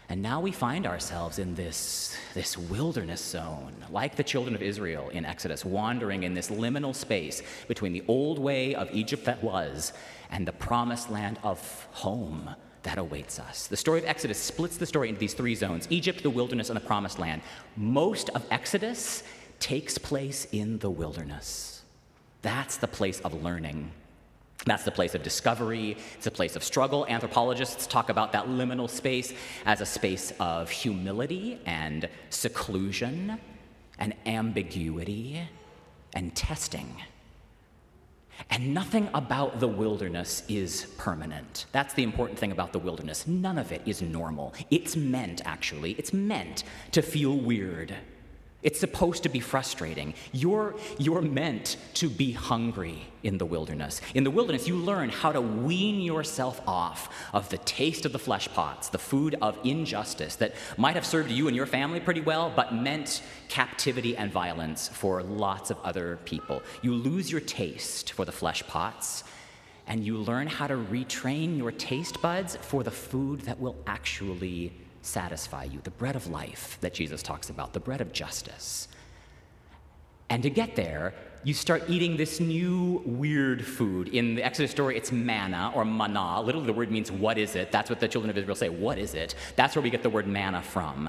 And 0.08 0.22
now 0.22 0.40
we 0.40 0.52
find 0.52 0.86
ourselves 0.86 1.40
in 1.40 1.56
this, 1.56 2.16
this 2.34 2.56
wilderness 2.56 3.24
zone, 3.24 3.74
like 3.90 4.14
the 4.14 4.24
children 4.24 4.54
of 4.54 4.62
Israel 4.62 5.08
in 5.08 5.24
Exodus, 5.24 5.64
wandering 5.64 6.22
in 6.22 6.34
this 6.34 6.50
liminal 6.50 6.94
space 6.94 7.42
between 7.66 7.92
the 7.92 8.04
old 8.06 8.38
way 8.38 8.76
of 8.76 8.88
Egypt 8.92 9.24
that 9.24 9.42
was 9.42 9.92
and 10.30 10.46
the 10.46 10.52
promised 10.52 11.10
land 11.10 11.40
of 11.42 11.88
home 11.90 12.54
that 12.82 12.98
awaits 12.98 13.38
us. 13.38 13.66
The 13.66 13.76
story 13.76 13.98
of 13.98 14.06
Exodus 14.06 14.38
splits 14.38 14.76
the 14.76 14.86
story 14.86 15.08
into 15.08 15.20
these 15.20 15.34
three 15.34 15.54
zones 15.54 15.86
Egypt, 15.90 16.22
the 16.22 16.30
wilderness, 16.30 16.70
and 16.70 16.76
the 16.76 16.84
promised 16.84 17.18
land. 17.18 17.42
Most 17.76 18.30
of 18.30 18.44
Exodus 18.50 19.22
takes 19.58 19.98
place 19.98 20.46
in 20.52 20.78
the 20.78 20.90
wilderness. 20.90 21.82
That's 22.42 22.78
the 22.78 22.88
place 22.88 23.20
of 23.20 23.42
learning. 23.42 23.92
That's 24.66 24.84
the 24.84 24.90
place 24.90 25.14
of 25.14 25.22
discovery. 25.22 25.96
It's 26.16 26.26
a 26.26 26.30
place 26.30 26.56
of 26.56 26.62
struggle. 26.62 27.06
Anthropologists 27.06 27.86
talk 27.86 28.10
about 28.10 28.32
that 28.32 28.46
liminal 28.46 28.90
space 28.90 29.32
as 29.64 29.80
a 29.80 29.86
space 29.86 30.32
of 30.38 30.70
humility 30.70 31.58
and 31.64 32.08
seclusion 32.28 33.38
and 33.98 34.14
ambiguity 34.26 35.40
and 36.14 36.34
testing. 36.34 36.94
And 38.48 38.72
nothing 38.72 39.08
about 39.12 39.60
the 39.60 39.68
wilderness 39.68 40.42
is 40.48 40.86
permanent. 40.96 41.66
That's 41.72 41.94
the 41.94 42.02
important 42.02 42.38
thing 42.38 42.52
about 42.52 42.72
the 42.72 42.78
wilderness. 42.78 43.26
None 43.26 43.58
of 43.58 43.72
it 43.72 43.82
is 43.86 44.00
normal. 44.00 44.54
It's 44.70 44.96
meant, 44.96 45.42
actually, 45.44 45.92
it's 45.92 46.12
meant 46.12 46.64
to 46.92 47.02
feel 47.02 47.36
weird. 47.36 47.94
It's 48.62 48.78
supposed 48.78 49.22
to 49.22 49.30
be 49.30 49.40
frustrating. 49.40 50.12
You're, 50.32 50.74
you're 50.98 51.22
meant 51.22 51.78
to 51.94 52.10
be 52.10 52.32
hungry 52.32 53.06
in 53.22 53.38
the 53.38 53.46
wilderness. 53.46 54.02
In 54.14 54.22
the 54.22 54.30
wilderness, 54.30 54.68
you 54.68 54.76
learn 54.76 55.08
how 55.08 55.32
to 55.32 55.40
wean 55.40 56.00
yourself 56.00 56.60
off 56.66 57.08
of 57.32 57.48
the 57.48 57.56
taste 57.58 58.04
of 58.04 58.12
the 58.12 58.18
flesh 58.18 58.48
pots, 58.48 58.90
the 58.90 58.98
food 58.98 59.36
of 59.40 59.58
injustice 59.64 60.36
that 60.36 60.54
might 60.76 60.94
have 60.94 61.06
served 61.06 61.30
you 61.30 61.48
and 61.48 61.56
your 61.56 61.64
family 61.64 62.00
pretty 62.00 62.20
well, 62.20 62.52
but 62.54 62.74
meant 62.74 63.22
captivity 63.48 64.14
and 64.14 64.30
violence 64.30 64.88
for 64.88 65.22
lots 65.22 65.70
of 65.70 65.78
other 65.82 66.18
people. 66.26 66.62
You 66.82 66.92
lose 66.92 67.30
your 67.30 67.40
taste 67.40 68.12
for 68.12 68.26
the 68.26 68.32
flesh 68.32 68.62
pots, 68.66 69.24
and 69.86 70.04
you 70.04 70.18
learn 70.18 70.46
how 70.46 70.66
to 70.66 70.74
retrain 70.74 71.56
your 71.56 71.72
taste 71.72 72.20
buds 72.20 72.56
for 72.56 72.82
the 72.82 72.90
food 72.90 73.40
that 73.42 73.58
will 73.58 73.76
actually 73.86 74.72
satisfy 75.02 75.64
you, 75.64 75.80
the 75.82 75.90
bread 75.90 76.16
of 76.16 76.26
life 76.26 76.78
that 76.80 76.94
Jesus 76.94 77.22
talks 77.22 77.50
about, 77.50 77.72
the 77.72 77.80
bread 77.80 78.00
of 78.00 78.12
justice. 78.12 78.88
And 80.28 80.42
to 80.42 80.50
get 80.50 80.76
there, 80.76 81.14
you 81.42 81.54
start 81.54 81.84
eating 81.88 82.18
this 82.18 82.38
new 82.38 83.02
weird 83.06 83.64
food. 83.64 84.08
In 84.08 84.34
the 84.34 84.42
Exodus 84.42 84.70
story, 84.70 84.96
it's 84.96 85.10
manna 85.10 85.72
or 85.74 85.86
manna. 85.86 86.42
Literally, 86.42 86.66
the 86.66 86.72
word 86.74 86.90
means 86.90 87.10
what 87.10 87.38
is 87.38 87.56
it? 87.56 87.72
That's 87.72 87.88
what 87.88 87.98
the 87.98 88.08
children 88.08 88.28
of 88.28 88.36
Israel 88.36 88.54
say. 88.54 88.68
What 88.68 88.98
is 88.98 89.14
it? 89.14 89.34
That's 89.56 89.74
where 89.74 89.82
we 89.82 89.88
get 89.88 90.02
the 90.02 90.10
word 90.10 90.26
manna 90.26 90.60
from. 90.60 91.08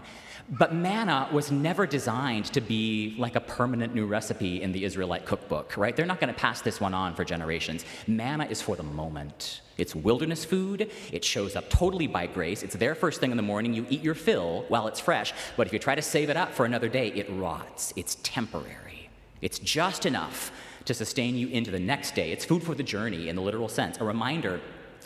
But 0.49 0.73
manna 0.73 1.27
was 1.31 1.51
never 1.51 1.85
designed 1.85 2.45
to 2.45 2.61
be 2.61 3.15
like 3.17 3.35
a 3.35 3.41
permanent 3.41 3.93
new 3.93 4.05
recipe 4.05 4.61
in 4.61 4.71
the 4.71 4.85
Israelite 4.85 5.25
cookbook, 5.25 5.75
right? 5.75 5.95
They're 5.95 6.05
not 6.05 6.19
going 6.19 6.33
to 6.33 6.39
pass 6.39 6.61
this 6.61 6.79
one 6.79 6.93
on 6.93 7.13
for 7.13 7.25
generations. 7.25 7.83
Manna 8.07 8.45
is 8.45 8.61
for 8.61 8.77
the 8.77 8.83
moment. 8.83 9.61
It's 9.77 9.93
wilderness 9.93 10.45
food. 10.45 10.91
It 11.11 11.25
shows 11.25 11.57
up 11.57 11.69
totally 11.69 12.07
by 12.07 12.27
grace. 12.27 12.63
It's 12.63 12.75
there 12.75 12.95
first 12.95 13.19
thing 13.19 13.31
in 13.31 13.37
the 13.37 13.43
morning. 13.43 13.73
You 13.73 13.85
eat 13.89 14.01
your 14.01 14.15
fill 14.15 14.65
while 14.69 14.87
it's 14.87 14.99
fresh. 14.99 15.33
But 15.57 15.67
if 15.67 15.73
you 15.73 15.79
try 15.79 15.95
to 15.95 16.01
save 16.01 16.29
it 16.29 16.37
up 16.37 16.53
for 16.53 16.65
another 16.65 16.87
day, 16.87 17.09
it 17.09 17.27
rots. 17.31 17.93
It's 17.97 18.15
temporary. 18.23 19.10
It's 19.41 19.59
just 19.59 20.05
enough 20.05 20.51
to 20.85 20.93
sustain 20.93 21.35
you 21.35 21.47
into 21.49 21.71
the 21.71 21.79
next 21.79 22.15
day. 22.15 22.31
It's 22.31 22.45
food 22.45 22.63
for 22.63 22.75
the 22.75 22.83
journey 22.83 23.29
in 23.29 23.35
the 23.35 23.41
literal 23.41 23.69
sense, 23.69 23.99
a 23.99 24.03
reminder 24.03 24.61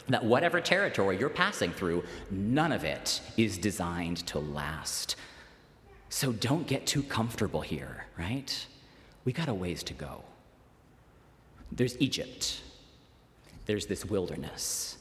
that 0.07 0.23
whatever 0.23 0.61
territory 0.61 1.17
you're 1.17 1.29
passing 1.29 1.71
through, 1.71 2.03
none 2.29 2.71
of 2.71 2.83
it 2.83 3.21
is 3.37 3.57
designed 3.57 4.17
to 4.27 4.39
last. 4.39 5.15
So 6.09 6.31
don't 6.31 6.67
get 6.67 6.85
too 6.85 7.03
comfortable 7.03 7.61
here, 7.61 8.05
right? 8.17 8.67
We 9.25 9.33
got 9.33 9.49
a 9.49 9.53
ways 9.53 9.83
to 9.83 9.93
go. 9.93 10.23
There's 11.71 11.97
Egypt, 11.99 12.61
there's 13.65 13.87
this 13.87 14.05
wilderness, 14.05 14.97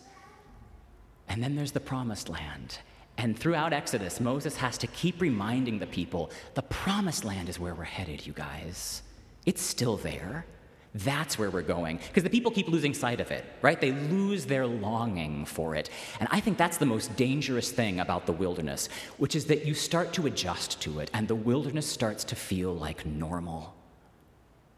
and 1.29 1.43
then 1.43 1.55
there's 1.55 1.73
the 1.73 1.81
promised 1.81 2.29
land. 2.29 2.79
And 3.17 3.39
throughout 3.39 3.73
Exodus, 3.73 4.19
Moses 4.19 4.57
has 4.57 4.77
to 4.79 4.87
keep 4.89 5.21
reminding 5.21 5.79
the 5.79 5.87
people 5.87 6.31
the 6.55 6.63
promised 6.63 7.25
land 7.25 7.49
is 7.49 7.61
where 7.61 7.75
we're 7.75 7.85
headed, 7.85 8.27
you 8.27 8.33
guys. 8.33 9.03
It's 9.47 9.63
still 9.63 9.97
there. 9.97 10.47
That's 10.95 11.39
where 11.39 11.51
we're 11.51 11.63
going. 11.63 11.99
Because 12.07 12.23
the 12.23 12.31
people 12.31 12.53
keep 12.53 12.69
losing 12.69 12.95
sight 12.95 13.21
of 13.21 13.33
it, 13.33 13.45
right? 13.63 13.81
They 13.81 13.91
lose 13.91 14.47
their 14.47 14.65
longing 14.65 15.45
for 15.45 15.75
it. 15.75 15.91
And 16.21 16.29
I 16.31 16.39
think 16.39 16.57
that's 16.57 16.77
the 16.77 16.87
most 16.87 17.17
dangerous 17.17 17.73
thing 17.73 17.99
about 17.99 18.27
the 18.27 18.33
wilderness, 18.33 18.89
which 19.19 19.35
is 19.35 19.47
that 19.47 19.67
you 19.67 19.75
start 19.75 20.13
to 20.13 20.27
adjust 20.27 20.81
to 20.83 21.01
it, 21.01 21.11
and 21.13 21.27
the 21.27 21.35
wilderness 21.35 21.87
starts 21.87 22.23
to 22.25 22.37
feel 22.37 22.73
like 22.73 23.05
normal. 23.05 23.75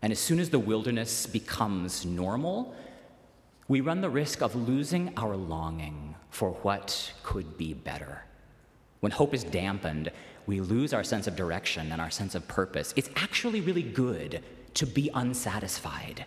And 0.01 0.11
as 0.11 0.19
soon 0.19 0.41
as 0.41 0.49
the 0.49 0.59
wilderness 0.59 1.27
becomes 1.27 2.07
normal, 2.07 2.75
we 3.69 3.83
run 3.83 4.01
the 4.01 4.11
risk 4.11 4.41
of 4.41 4.55
losing 4.55 5.13
our 5.19 5.37
longing 5.37 6.15
for 6.31 6.53
what 6.63 7.13
could 7.23 7.59
be 7.59 7.75
better. 7.75 8.23
When 9.01 9.13
hope 9.13 9.35
is 9.35 9.45
dampened, 9.45 10.11
we 10.47 10.61
lose 10.61 10.93
our 10.93 11.05
sense 11.05 11.27
of 11.27 11.37
direction 11.37 11.93
and 11.93 12.01
our 12.01 12.11
sense 12.11 12.35
of 12.35 12.47
purpose. 12.49 12.93
It's 12.97 13.11
actually 13.17 13.61
really 13.61 13.83
good 13.83 14.43
to 14.75 14.87
be 14.87 15.11
unsatisfied. 15.15 16.27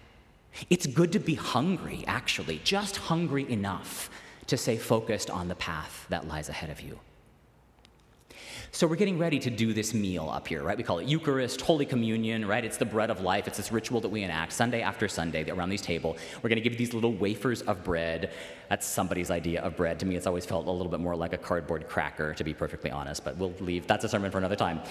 It's 0.69 0.87
good 0.87 1.11
to 1.13 1.19
be 1.19 1.35
hungry, 1.35 2.03
actually, 2.07 2.61
just 2.63 2.97
hungry 2.97 3.49
enough 3.51 4.09
to 4.47 4.57
stay 4.57 4.77
focused 4.77 5.29
on 5.29 5.47
the 5.47 5.55
path 5.55 6.05
that 6.09 6.27
lies 6.27 6.49
ahead 6.49 6.69
of 6.69 6.81
you. 6.81 6.99
So 8.71 8.85
we're 8.85 8.97
getting 8.97 9.17
ready 9.17 9.39
to 9.39 9.49
do 9.49 9.73
this 9.73 9.95
meal 9.95 10.29
up 10.29 10.47
here, 10.47 10.61
right? 10.61 10.77
We 10.77 10.83
call 10.83 10.99
it 10.99 11.07
Eucharist, 11.07 11.59
Holy 11.59 11.87
Communion, 11.87 12.47
right? 12.47 12.63
It's 12.63 12.77
the 12.77 12.85
bread 12.85 13.09
of 13.09 13.19
life. 13.21 13.47
It's 13.47 13.57
this 13.57 13.71
ritual 13.71 13.99
that 14.01 14.09
we 14.09 14.21
enact 14.21 14.53
Sunday 14.53 14.83
after 14.83 15.07
Sunday 15.07 15.49
around 15.49 15.69
these 15.69 15.81
table. 15.81 16.15
We're 16.43 16.49
going 16.49 16.61
to 16.61 16.69
give 16.69 16.77
these 16.77 16.93
little 16.93 17.13
wafers 17.13 17.63
of 17.63 17.83
bread. 17.83 18.31
That's 18.69 18.85
somebody's 18.85 19.31
idea 19.31 19.63
of 19.63 19.75
bread. 19.75 19.99
To 20.01 20.05
me, 20.05 20.15
it's 20.15 20.27
always 20.27 20.45
felt 20.45 20.67
a 20.67 20.71
little 20.71 20.91
bit 20.91 20.99
more 20.99 21.15
like 21.15 21.33
a 21.33 21.37
cardboard 21.37 21.87
cracker, 21.87 22.35
to 22.35 22.43
be 22.43 22.53
perfectly 22.53 22.91
honest, 22.91 23.23
but 23.23 23.37
we'll 23.37 23.55
leave. 23.59 23.87
That's 23.87 24.05
a 24.05 24.09
sermon 24.09 24.29
for 24.29 24.37
another 24.37 24.55
time. 24.55 24.81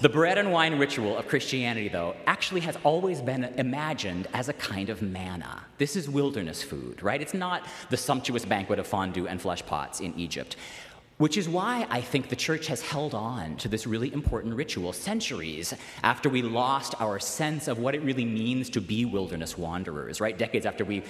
The 0.00 0.10
bread 0.10 0.36
and 0.36 0.52
wine 0.52 0.78
ritual 0.78 1.16
of 1.16 1.26
Christianity, 1.26 1.88
though, 1.88 2.14
actually 2.26 2.60
has 2.60 2.76
always 2.84 3.22
been 3.22 3.44
imagined 3.56 4.28
as 4.34 4.50
a 4.50 4.52
kind 4.52 4.90
of 4.90 5.00
manna. 5.00 5.64
This 5.78 5.96
is 5.96 6.10
wilderness 6.10 6.62
food, 6.62 7.02
right? 7.02 7.22
It's 7.22 7.32
not 7.32 7.66
the 7.88 7.96
sumptuous 7.96 8.44
banquet 8.44 8.78
of 8.78 8.86
fondue 8.86 9.26
and 9.26 9.40
flesh 9.40 9.64
pots 9.64 10.00
in 10.00 10.12
Egypt. 10.18 10.56
Which 11.18 11.38
is 11.38 11.48
why 11.48 11.86
I 11.88 12.02
think 12.02 12.28
the 12.28 12.36
church 12.36 12.66
has 12.66 12.82
held 12.82 13.14
on 13.14 13.56
to 13.56 13.68
this 13.68 13.86
really 13.86 14.12
important 14.12 14.54
ritual 14.54 14.92
centuries 14.92 15.72
after 16.02 16.28
we 16.28 16.42
lost 16.42 16.94
our 17.00 17.18
sense 17.18 17.68
of 17.68 17.78
what 17.78 17.94
it 17.94 18.02
really 18.02 18.26
means 18.26 18.68
to 18.70 18.82
be 18.82 19.06
wilderness 19.06 19.56
wanderers, 19.56 20.20
right? 20.20 20.36
Decades 20.36 20.66
after 20.66 20.84
we 20.84 21.02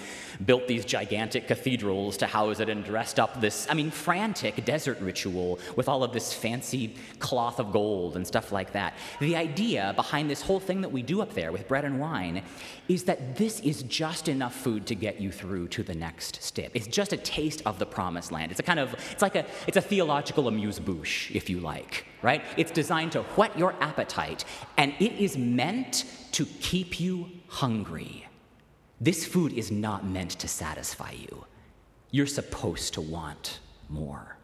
built 0.44 0.68
these 0.68 0.84
gigantic 0.84 1.48
cathedrals 1.48 2.16
to 2.18 2.26
house 2.26 2.60
it 2.60 2.68
and 2.68 2.84
dressed 2.84 3.18
up 3.18 3.40
this, 3.40 3.66
I 3.68 3.74
mean, 3.74 3.90
frantic 3.90 4.64
desert 4.64 5.00
ritual 5.00 5.58
with 5.74 5.88
all 5.88 6.04
of 6.04 6.12
this 6.12 6.32
fancy 6.32 6.94
cloth 7.18 7.58
of 7.58 7.72
gold 7.72 8.14
and 8.14 8.24
stuff 8.24 8.52
like 8.52 8.74
that. 8.74 8.94
The 9.18 9.34
idea 9.34 9.92
behind 9.96 10.30
this 10.30 10.40
whole 10.40 10.60
thing 10.60 10.82
that 10.82 10.92
we 10.92 11.02
do 11.02 11.20
up 11.20 11.34
there 11.34 11.50
with 11.50 11.66
bread 11.66 11.84
and 11.84 11.98
wine 11.98 12.42
is 12.86 13.02
that 13.04 13.34
this 13.34 13.58
is 13.58 13.82
just 13.82 14.28
enough 14.28 14.54
food 14.54 14.86
to 14.86 14.94
get 14.94 15.20
you 15.20 15.32
through 15.32 15.66
to 15.66 15.82
the 15.82 15.94
next 15.94 16.40
step. 16.44 16.70
It's 16.74 16.86
just 16.86 17.12
a 17.12 17.16
taste 17.16 17.62
of 17.66 17.80
the 17.80 17.86
promised 17.86 18.30
land. 18.30 18.52
It's 18.52 18.60
a 18.60 18.62
kind 18.62 18.78
of, 18.78 18.94
it's 19.10 19.22
like 19.22 19.34
a, 19.34 19.44
it's 19.66 19.76
a 19.76 19.95
theological 19.96 20.46
amuse-bouche, 20.46 21.30
if 21.34 21.48
you 21.48 21.58
like, 21.58 22.04
right? 22.20 22.42
It's 22.58 22.70
designed 22.70 23.12
to 23.12 23.22
whet 23.36 23.58
your 23.58 23.72
appetite, 23.80 24.44
and 24.76 24.92
it 24.98 25.12
is 25.12 25.38
meant 25.38 26.04
to 26.32 26.44
keep 26.60 27.00
you 27.00 27.30
hungry. 27.48 28.28
This 29.00 29.24
food 29.24 29.54
is 29.54 29.70
not 29.70 30.04
meant 30.04 30.32
to 30.32 30.48
satisfy 30.48 31.12
you. 31.12 31.46
You're 32.10 32.26
supposed 32.26 32.92
to 32.94 33.00
want 33.00 33.60
more. 33.88 34.36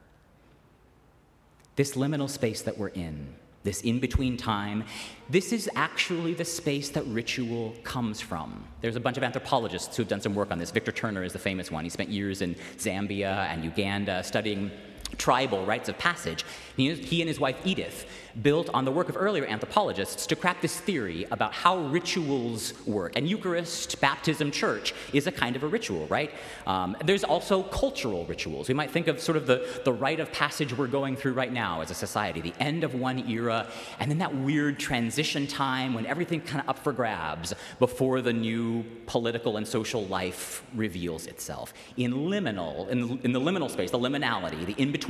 This 1.76 1.96
liminal 1.96 2.30
space 2.30 2.62
that 2.62 2.78
we're 2.78 2.88
in, 3.08 3.34
this 3.62 3.82
in 3.82 4.00
between 4.00 4.38
time, 4.38 4.84
this 5.28 5.52
is 5.52 5.68
actually 5.76 6.32
the 6.32 6.46
space 6.46 6.88
that 6.90 7.04
ritual 7.08 7.74
comes 7.84 8.22
from. 8.22 8.64
There's 8.80 8.96
a 8.96 9.00
bunch 9.00 9.18
of 9.18 9.22
anthropologists 9.22 9.94
who've 9.96 10.08
done 10.08 10.22
some 10.22 10.34
work 10.34 10.50
on 10.50 10.58
this. 10.58 10.70
Victor 10.70 10.92
Turner 10.92 11.24
is 11.24 11.34
the 11.34 11.38
famous 11.38 11.70
one. 11.70 11.84
He 11.84 11.90
spent 11.90 12.08
years 12.08 12.40
in 12.40 12.54
Zambia 12.78 13.48
and 13.50 13.62
Uganda 13.62 14.24
studying 14.24 14.70
tribal 15.18 15.64
rites 15.66 15.88
of 15.88 15.98
passage. 15.98 16.44
He, 16.76 17.20
and 17.20 17.28
his 17.28 17.38
wife 17.38 17.56
Edith 17.64 18.06
built 18.40 18.70
on 18.72 18.84
the 18.84 18.90
work 18.90 19.10
of 19.10 19.16
earlier 19.16 19.44
anthropologists 19.44 20.26
to 20.26 20.36
craft 20.36 20.62
this 20.62 20.78
theory 20.80 21.26
about 21.30 21.52
how 21.52 21.78
rituals 21.88 22.72
work. 22.86 23.12
And 23.14 23.28
Eucharist, 23.28 24.00
baptism, 24.00 24.50
church 24.50 24.94
is 25.12 25.26
a 25.26 25.32
kind 25.32 25.54
of 25.54 25.62
a 25.62 25.66
ritual, 25.66 26.06
right? 26.06 26.30
Um, 26.66 26.96
there's 27.04 27.24
also 27.24 27.62
cultural 27.64 28.24
rituals. 28.24 28.68
We 28.68 28.74
might 28.74 28.90
think 28.90 29.06
of 29.06 29.20
sort 29.20 29.36
of 29.36 29.46
the, 29.46 29.66
the 29.84 29.92
rite 29.92 30.18
of 30.18 30.32
passage 30.32 30.76
we're 30.76 30.86
going 30.86 31.14
through 31.16 31.34
right 31.34 31.52
now 31.52 31.82
as 31.82 31.90
a 31.90 31.94
society, 31.94 32.40
the 32.40 32.54
end 32.58 32.84
of 32.84 32.94
one 32.94 33.28
era, 33.28 33.66
and 33.98 34.10
then 34.10 34.18
that 34.18 34.34
weird 34.34 34.78
transition 34.78 35.46
time 35.46 35.92
when 35.92 36.06
everything's 36.06 36.48
kind 36.48 36.62
of 36.62 36.68
up 36.70 36.78
for 36.78 36.92
grabs 36.92 37.54
before 37.78 38.22
the 38.22 38.32
new 38.32 38.82
political 39.06 39.58
and 39.58 39.68
social 39.68 40.06
life 40.06 40.62
reveals 40.74 41.26
itself. 41.26 41.74
In 41.98 42.12
liminal, 42.12 42.88
in, 42.88 43.20
in 43.24 43.32
the 43.32 43.40
liminal 43.40 43.70
space, 43.70 43.90
the 43.90 43.98
liminality, 43.98 44.64
the 44.64 44.72
in 44.80 44.90
between 44.90 45.01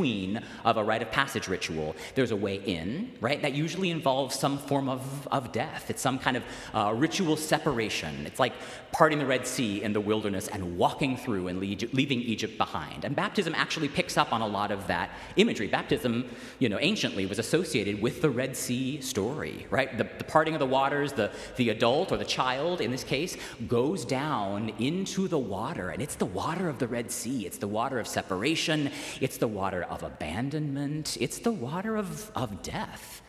of 0.64 0.76
a 0.76 0.84
rite 0.84 1.02
of 1.02 1.10
passage 1.10 1.48
ritual, 1.48 1.94
there's 2.14 2.30
a 2.30 2.36
way 2.36 2.56
in, 2.56 3.12
right? 3.20 3.40
That 3.42 3.54
usually 3.54 3.90
involves 3.90 4.38
some 4.38 4.58
form 4.58 4.88
of, 4.88 5.28
of 5.28 5.52
death. 5.52 5.90
It's 5.90 6.02
some 6.02 6.18
kind 6.18 6.36
of 6.36 6.44
uh, 6.74 6.92
ritual 6.94 7.36
separation. 7.36 8.26
It's 8.26 8.40
like 8.40 8.52
parting 8.92 9.18
the 9.18 9.26
Red 9.26 9.46
Sea 9.46 9.82
in 9.82 9.92
the 9.92 10.00
wilderness 10.00 10.48
and 10.48 10.76
walking 10.76 11.16
through 11.16 11.48
and 11.48 11.58
leaving 11.60 12.20
Egypt 12.20 12.58
behind. 12.58 13.04
And 13.04 13.16
baptism 13.16 13.54
actually 13.54 13.88
picks 13.88 14.16
up 14.16 14.32
on 14.32 14.42
a 14.42 14.46
lot 14.46 14.70
of 14.70 14.86
that 14.86 15.10
imagery. 15.36 15.66
Baptism, 15.66 16.28
you 16.58 16.68
know, 16.68 16.78
anciently 16.78 17.26
was 17.26 17.38
associated 17.38 18.00
with 18.00 18.20
the 18.22 18.30
Red 18.30 18.56
Sea 18.56 19.00
story, 19.00 19.66
right? 19.70 19.96
The, 19.96 20.08
the 20.18 20.24
parting 20.24 20.54
of 20.54 20.60
the 20.60 20.66
waters, 20.66 21.12
the, 21.12 21.30
the 21.56 21.70
adult 21.70 22.12
or 22.12 22.16
the 22.16 22.24
child, 22.24 22.80
in 22.80 22.90
this 22.90 23.04
case, 23.04 23.36
goes 23.66 24.04
down 24.04 24.70
into 24.78 25.28
the 25.28 25.38
water. 25.38 25.90
And 25.90 26.02
it's 26.02 26.16
the 26.16 26.26
water 26.26 26.68
of 26.68 26.78
the 26.78 26.88
Red 26.88 27.10
Sea. 27.10 27.46
It's 27.46 27.58
the 27.58 27.68
water 27.68 27.98
of 27.98 28.06
separation. 28.06 28.90
It's 29.20 29.38
the 29.38 29.48
water 29.48 29.81
of 29.84 30.02
abandonment. 30.02 31.16
It's 31.20 31.38
the 31.38 31.52
water 31.52 31.96
of, 31.96 32.30
of 32.34 32.62
death. 32.62 33.22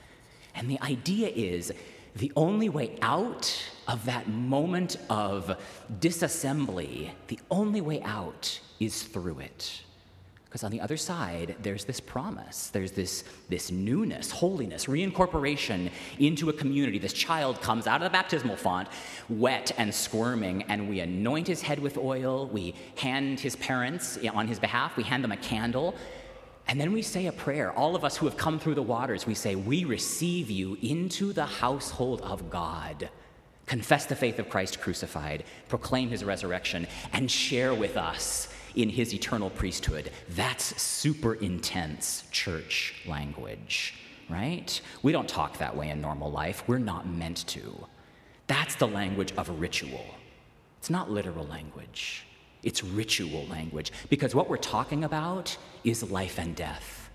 And 0.56 0.70
the 0.70 0.82
idea 0.82 1.30
is 1.30 1.72
the 2.16 2.32
only 2.36 2.70
way 2.70 2.98
out 3.02 3.52
of 3.88 4.06
that 4.06 4.28
moment 4.28 4.98
of 5.10 5.60
disassembly, 6.00 7.12
the 7.28 7.40
only 7.50 7.82
way 7.82 8.02
out 8.04 8.60
is 8.80 9.04
through 9.04 9.40
it. 9.40 9.82
Because 10.46 10.64
on 10.64 10.70
the 10.70 10.82
other 10.82 10.98
side, 10.98 11.56
there's 11.64 11.84
this 11.84 12.00
promise, 12.00 12.68
there's 12.68 12.92
this, 12.92 13.24
this 13.50 13.72
newness, 13.72 14.30
holiness, 14.30 14.86
reincorporation 14.86 15.90
into 16.20 16.50
a 16.50 16.54
community. 16.54 17.00
This 17.00 17.12
child 17.12 17.60
comes 17.60 17.88
out 17.88 18.02
of 18.02 18.04
the 18.04 18.12
baptismal 18.12 18.58
font, 18.58 18.88
wet 19.30 19.72
and 19.80 19.92
squirming, 19.92 20.62
and 20.70 20.88
we 20.88 21.00
anoint 21.00 21.48
his 21.48 21.64
head 21.64 21.80
with 21.80 21.98
oil. 21.98 22.46
We 22.46 22.76
hand 22.98 23.40
his 23.40 23.56
parents, 23.56 24.20
on 24.32 24.48
his 24.48 24.60
behalf, 24.60 24.96
we 24.96 25.02
hand 25.02 25.24
them 25.24 25.32
a 25.32 25.38
candle. 25.38 25.96
And 26.68 26.80
then 26.80 26.94
we 26.94 27.02
say 27.02 27.28
a 27.28 27.32
prayer. 27.32 27.72
All 27.74 27.96
of 27.96 28.04
us 28.04 28.18
who 28.18 28.26
have 28.26 28.38
come 28.38 28.58
through 28.60 28.76
the 28.76 28.82
waters, 28.82 29.28
we 29.28 29.36
say, 29.36 29.56
We 29.56 29.84
receive 29.84 30.50
you 30.50 30.78
into 30.82 31.34
the 31.34 31.46
household 31.46 32.22
of 32.22 32.50
God. 32.50 33.10
Confess 33.66 34.06
the 34.06 34.16
faith 34.16 34.40
of 34.40 34.50
Christ 34.50 34.82
crucified, 34.82 35.46
proclaim 35.70 36.10
his 36.10 36.24
resurrection, 36.24 36.86
and 37.14 37.30
share 37.30 37.74
with 37.74 37.96
us 37.96 38.50
in 38.76 38.90
his 38.90 39.14
eternal 39.14 39.50
priesthood. 39.50 40.12
That's 40.30 40.82
super 40.82 41.36
intense 41.36 42.24
church 42.32 43.04
language, 43.08 43.96
right? 44.30 44.82
We 45.02 45.12
don't 45.12 45.30
talk 45.30 45.58
that 45.60 45.76
way 45.76 45.90
in 45.90 46.02
normal 46.02 46.32
life. 46.32 46.64
We're 46.68 46.80
not 46.80 47.08
meant 47.08 47.48
to. 47.48 47.88
That's 48.48 48.76
the 48.76 48.88
language 48.88 49.34
of 49.38 49.50
ritual, 49.60 50.06
it's 50.80 50.90
not 50.90 51.10
literal 51.10 51.46
language. 51.46 52.26
It's 52.64 52.84
ritual 52.84 53.46
language 53.48 53.92
because 54.10 54.34
what 54.34 54.50
we're 54.50 54.58
talking 54.58 55.04
about 55.04 55.56
is 55.84 56.10
life 56.10 56.40
and 56.40 56.56
death. 56.56 57.10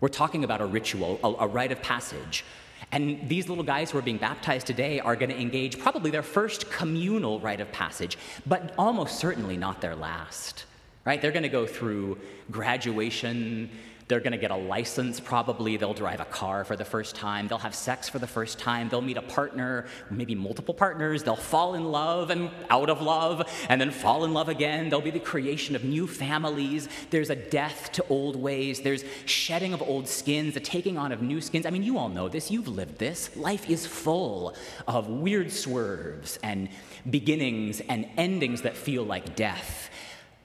We're 0.00 0.08
talking 0.08 0.44
about 0.44 0.60
a 0.60 0.66
ritual, 0.66 1.18
a, 1.22 1.44
a 1.44 1.46
rite 1.46 1.72
of 1.72 1.82
passage. 1.82 2.44
And 2.92 3.28
these 3.28 3.48
little 3.48 3.64
guys 3.64 3.90
who 3.90 3.98
are 3.98 4.02
being 4.02 4.16
baptized 4.16 4.66
today 4.66 5.00
are 5.00 5.14
going 5.14 5.30
to 5.30 5.38
engage 5.38 5.78
probably 5.78 6.10
their 6.10 6.22
first 6.22 6.70
communal 6.70 7.38
rite 7.40 7.60
of 7.60 7.70
passage, 7.72 8.18
but 8.46 8.74
almost 8.78 9.18
certainly 9.18 9.56
not 9.56 9.80
their 9.80 9.94
last. 9.94 10.64
Right? 11.04 11.20
They're 11.20 11.32
going 11.32 11.44
to 11.44 11.48
go 11.48 11.66
through 11.66 12.18
graduation, 12.50 13.70
they're 14.10 14.18
going 14.18 14.32
to 14.32 14.38
get 14.38 14.50
a 14.50 14.56
license, 14.56 15.20
probably. 15.20 15.76
They'll 15.76 15.94
drive 15.94 16.18
a 16.18 16.24
car 16.24 16.64
for 16.64 16.74
the 16.74 16.84
first 16.84 17.14
time. 17.14 17.46
They'll 17.46 17.58
have 17.58 17.76
sex 17.76 18.08
for 18.08 18.18
the 18.18 18.26
first 18.26 18.58
time. 18.58 18.88
They'll 18.88 19.00
meet 19.00 19.16
a 19.16 19.22
partner, 19.22 19.86
maybe 20.10 20.34
multiple 20.34 20.74
partners. 20.74 21.22
They'll 21.22 21.36
fall 21.36 21.74
in 21.74 21.92
love 21.92 22.30
and 22.30 22.50
out 22.70 22.90
of 22.90 23.00
love, 23.00 23.48
and 23.68 23.80
then 23.80 23.92
fall 23.92 24.24
in 24.24 24.34
love 24.34 24.48
again. 24.48 24.88
There'll 24.88 25.00
be 25.00 25.12
the 25.12 25.20
creation 25.20 25.76
of 25.76 25.84
new 25.84 26.08
families. 26.08 26.88
There's 27.10 27.30
a 27.30 27.36
death 27.36 27.92
to 27.92 28.04
old 28.08 28.34
ways. 28.34 28.80
There's 28.80 29.04
shedding 29.26 29.72
of 29.72 29.80
old 29.80 30.08
skins, 30.08 30.54
the 30.54 30.60
taking 30.60 30.98
on 30.98 31.12
of 31.12 31.22
new 31.22 31.40
skins. 31.40 31.64
I 31.64 31.70
mean, 31.70 31.84
you 31.84 31.96
all 31.96 32.08
know 32.08 32.28
this. 32.28 32.50
You've 32.50 32.66
lived 32.66 32.98
this. 32.98 33.36
Life 33.36 33.70
is 33.70 33.86
full 33.86 34.56
of 34.88 35.06
weird 35.06 35.52
swerves 35.52 36.36
and 36.42 36.68
beginnings 37.08 37.80
and 37.80 38.08
endings 38.16 38.62
that 38.62 38.76
feel 38.76 39.04
like 39.04 39.36
death. 39.36 39.88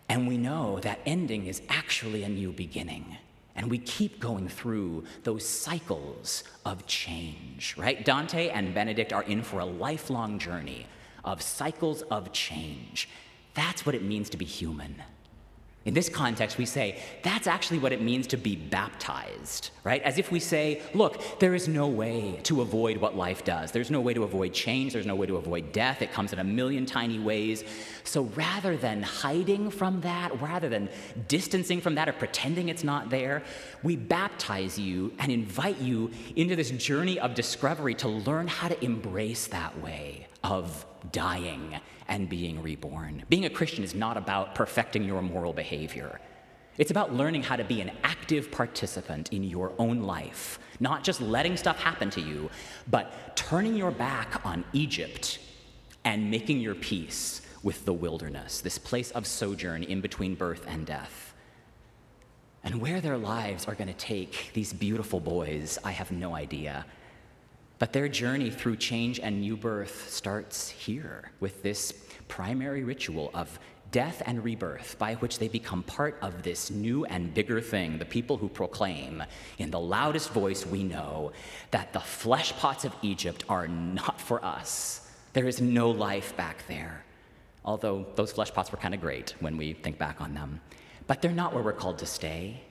And 0.07 0.27
we 0.27 0.38
know 0.38 0.79
that 0.81 1.00
ending 1.07 1.48
is 1.48 1.63
actually 1.67 2.22
a 2.22 2.29
new 2.29 2.51
beginning. 2.51 3.17
And 3.56 3.70
we 3.70 3.78
keep 3.78 4.20
going 4.20 4.50
through 4.50 5.06
those 5.24 5.48
cycles 5.48 6.44
of 6.66 6.86
change, 6.88 7.76
right? 7.78 8.04
Dante 8.04 8.50
and 8.50 8.74
Benedict 8.74 9.14
are 9.14 9.24
in 9.24 9.44
for 9.44 9.60
a 9.60 9.66
lifelong 9.66 10.40
journey 10.40 10.88
of 11.24 11.42
cycles 11.42 12.02
of 12.04 12.34
change. 12.34 13.10
That's 13.54 13.86
what 13.86 13.96
it 13.96 14.04
means 14.04 14.30
to 14.32 14.38
be 14.38 14.46
human. 14.46 15.02
In 15.86 15.94
this 15.94 16.10
context, 16.10 16.58
we 16.58 16.65
say 16.65 17.00
that's 17.22 17.46
actually 17.46 17.77
what 17.77 17.94
it 17.94 18.01
means 18.01 18.25
to 18.27 18.38
be 18.38 18.56
baptized, 18.56 19.70
right? 19.84 20.01
As 20.01 20.18
if 20.18 20.32
we 20.32 20.39
say, 20.39 20.82
look, 20.96 21.39
there 21.39 21.54
is 21.54 21.68
no 21.68 21.88
way 21.88 22.39
to 22.44 22.62
avoid 22.62 22.98
what 22.98 23.15
life 23.15 23.44
does. 23.44 23.72
There's 23.72 23.92
no 23.92 24.01
way 24.01 24.15
to 24.15 24.24
avoid 24.24 24.51
change. 24.51 24.94
There's 24.94 25.06
no 25.06 25.13
way 25.13 25.27
to 25.27 25.38
avoid 25.38 25.72
death. 25.72 26.01
It 26.01 26.12
comes 26.12 26.34
in 26.34 26.39
a 26.39 26.44
million 26.44 26.88
tiny 26.88 27.20
ways. 27.20 27.63
So 28.04 28.24
rather 28.24 28.75
than 28.75 29.04
hiding 29.04 29.70
from 29.70 30.01
that, 30.01 30.42
rather 30.42 30.70
than 30.70 30.89
distancing 31.27 31.82
from 31.82 31.94
that 31.96 32.10
or 32.10 32.13
pretending 32.13 32.70
it's 32.70 32.84
not 32.84 33.12
there, 33.12 33.44
we 33.84 33.96
baptize 33.96 34.80
you 34.80 35.13
and 35.20 35.32
invite 35.32 35.77
you 35.77 36.10
into 36.36 36.56
this 36.56 36.72
journey 36.72 37.20
of 37.20 37.36
discovery 37.36 37.94
to 37.96 38.08
learn 38.08 38.48
how 38.48 38.70
to 38.70 38.84
embrace 38.84 39.46
that 39.48 39.80
way 39.84 40.25
of 40.46 40.86
dying 41.12 41.80
and 42.08 42.30
being 42.30 42.62
reborn. 42.62 43.24
Being 43.30 43.46
a 43.46 43.50
Christian 43.50 43.84
is 43.84 43.96
not 43.96 44.18
about 44.18 44.56
perfecting 44.56 45.04
your 45.04 45.22
moral 45.22 45.54
behavior. 45.54 46.20
It's 46.78 46.92
about 46.92 47.14
learning 47.14 47.44
how 47.44 47.56
to 47.56 47.64
be 47.64 47.82
an 47.82 47.92
active 48.04 48.52
participant 48.52 49.32
in 49.32 49.44
your 49.44 49.74
own 49.80 50.02
life, 50.02 50.60
not 50.80 51.04
just 51.04 51.22
letting 51.22 51.56
stuff 51.58 51.80
happen 51.80 52.10
to 52.12 52.22
you, 52.22 52.50
but 52.90 53.36
turning 53.36 53.75
your 53.75 53.92
back 53.92 54.46
on 54.46 54.66
Egypt 54.74 55.40
and 56.04 56.30
making 56.30 56.60
your 56.60 56.75
peace 56.75 57.42
with 57.64 57.86
the 57.86 57.94
wilderness, 57.94 58.62
this 58.62 58.78
place 58.78 59.12
of 59.12 59.25
sojourn 59.25 59.84
in 59.84 60.02
between 60.02 60.36
birth 60.36 60.66
and 60.68 60.86
death. 60.86 61.34
And 62.64 62.82
where 62.82 63.00
their 63.00 63.18
lives 63.18 63.66
are 63.68 63.75
going 63.75 63.88
to 63.88 63.94
take 63.94 64.52
these 64.54 64.74
beautiful 64.74 65.20
boys, 65.20 65.80
I 65.84 65.92
have 65.92 66.12
no 66.12 66.36
idea. 66.36 66.86
But 67.77 67.94
their 67.94 68.08
journey 68.08 68.50
through 68.50 68.77
change 68.77 69.20
and 69.20 69.41
new 69.41 69.58
birth 69.58 70.10
starts 70.10 70.70
here 70.70 71.32
with 71.39 71.62
this 71.62 71.94
primary 72.27 72.84
ritual 72.84 73.32
of 73.34 73.60
death 73.91 74.22
and 74.25 74.44
rebirth 74.44 74.98
by 74.98 75.15
which 75.15 75.39
they 75.39 75.48
become 75.48 75.84
part 75.84 76.17
of 76.22 76.44
this 76.44 76.72
new 76.72 77.05
and 77.05 77.34
bigger 77.34 77.62
thing, 77.62 77.98
the 77.98 78.05
people 78.05 78.38
who 78.38 78.50
proclaim 78.50 79.24
in 79.58 79.72
the 79.72 79.79
loudest 79.79 80.32
voice 80.32 80.65
we 80.65 80.84
know 80.84 81.32
that 81.72 81.94
the 81.94 82.00
flesh 82.00 82.51
pots 82.53 82.86
of 82.86 82.96
Egypt 83.01 83.44
are 83.48 83.67
not 83.67 84.20
for 84.20 84.44
us. 84.44 85.10
There 85.34 85.48
is 85.48 85.62
no 85.62 85.91
life 85.91 86.36
back 86.36 86.65
there. 86.67 87.03
Although 87.63 88.05
those 88.15 88.32
flesh 88.32 88.53
pots 88.53 88.72
were 88.72 88.77
kind 88.77 88.94
of 88.94 89.01
great 89.01 89.36
when 89.39 89.58
we 89.58 89.74
think 89.74 89.98
back 89.98 90.22
on 90.22 90.34
them. 90.34 90.62
But 91.08 91.22
they're 91.22 91.32
not 91.32 91.53
where 91.53 91.63
we're 91.63 91.74
called 91.74 92.00
to 92.00 92.05
stay. 92.05 92.62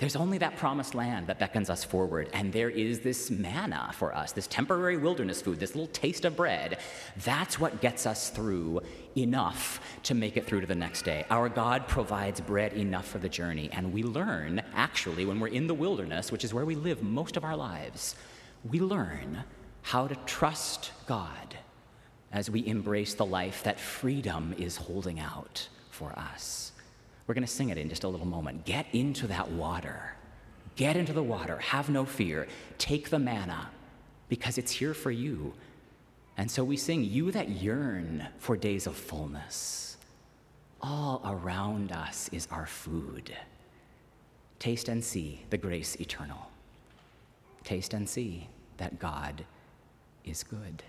There's 0.00 0.16
only 0.16 0.38
that 0.38 0.56
promised 0.56 0.94
land 0.94 1.26
that 1.26 1.38
beckons 1.38 1.68
us 1.68 1.84
forward, 1.84 2.30
and 2.32 2.50
there 2.54 2.70
is 2.70 3.00
this 3.00 3.30
manna 3.30 3.90
for 3.92 4.14
us, 4.14 4.32
this 4.32 4.46
temporary 4.46 4.96
wilderness 4.96 5.42
food, 5.42 5.60
this 5.60 5.74
little 5.74 5.92
taste 5.92 6.24
of 6.24 6.36
bread. 6.36 6.78
That's 7.22 7.60
what 7.60 7.82
gets 7.82 8.06
us 8.06 8.30
through 8.30 8.80
enough 9.14 9.78
to 10.04 10.14
make 10.14 10.38
it 10.38 10.46
through 10.46 10.62
to 10.62 10.66
the 10.66 10.74
next 10.74 11.02
day. 11.02 11.26
Our 11.28 11.50
God 11.50 11.86
provides 11.86 12.40
bread 12.40 12.72
enough 12.72 13.06
for 13.06 13.18
the 13.18 13.28
journey, 13.28 13.68
and 13.74 13.92
we 13.92 14.02
learn, 14.02 14.62
actually, 14.74 15.26
when 15.26 15.38
we're 15.38 15.48
in 15.48 15.66
the 15.66 15.74
wilderness, 15.74 16.32
which 16.32 16.44
is 16.44 16.54
where 16.54 16.64
we 16.64 16.76
live 16.76 17.02
most 17.02 17.36
of 17.36 17.44
our 17.44 17.56
lives, 17.56 18.14
we 18.64 18.80
learn 18.80 19.44
how 19.82 20.06
to 20.06 20.14
trust 20.24 20.92
God 21.04 21.56
as 22.32 22.48
we 22.48 22.66
embrace 22.66 23.12
the 23.12 23.26
life 23.26 23.64
that 23.64 23.78
freedom 23.78 24.54
is 24.56 24.78
holding 24.78 25.20
out 25.20 25.68
for 25.90 26.18
us. 26.18 26.72
We're 27.30 27.34
going 27.34 27.46
to 27.46 27.52
sing 27.52 27.68
it 27.68 27.78
in 27.78 27.88
just 27.88 28.02
a 28.02 28.08
little 28.08 28.26
moment. 28.26 28.64
Get 28.64 28.86
into 28.92 29.28
that 29.28 29.52
water. 29.52 30.16
Get 30.74 30.96
into 30.96 31.12
the 31.12 31.22
water. 31.22 31.58
Have 31.58 31.88
no 31.88 32.04
fear. 32.04 32.48
Take 32.76 33.08
the 33.08 33.20
manna 33.20 33.70
because 34.28 34.58
it's 34.58 34.72
here 34.72 34.94
for 34.94 35.12
you. 35.12 35.54
And 36.36 36.50
so 36.50 36.64
we 36.64 36.76
sing, 36.76 37.04
You 37.04 37.30
that 37.30 37.48
yearn 37.48 38.26
for 38.38 38.56
days 38.56 38.88
of 38.88 38.96
fullness. 38.96 39.96
All 40.82 41.22
around 41.24 41.92
us 41.92 42.28
is 42.32 42.48
our 42.50 42.66
food. 42.66 43.32
Taste 44.58 44.88
and 44.88 45.04
see 45.04 45.44
the 45.50 45.56
grace 45.56 45.94
eternal. 46.00 46.50
Taste 47.62 47.94
and 47.94 48.08
see 48.08 48.48
that 48.78 48.98
God 48.98 49.44
is 50.24 50.42
good. 50.42 50.82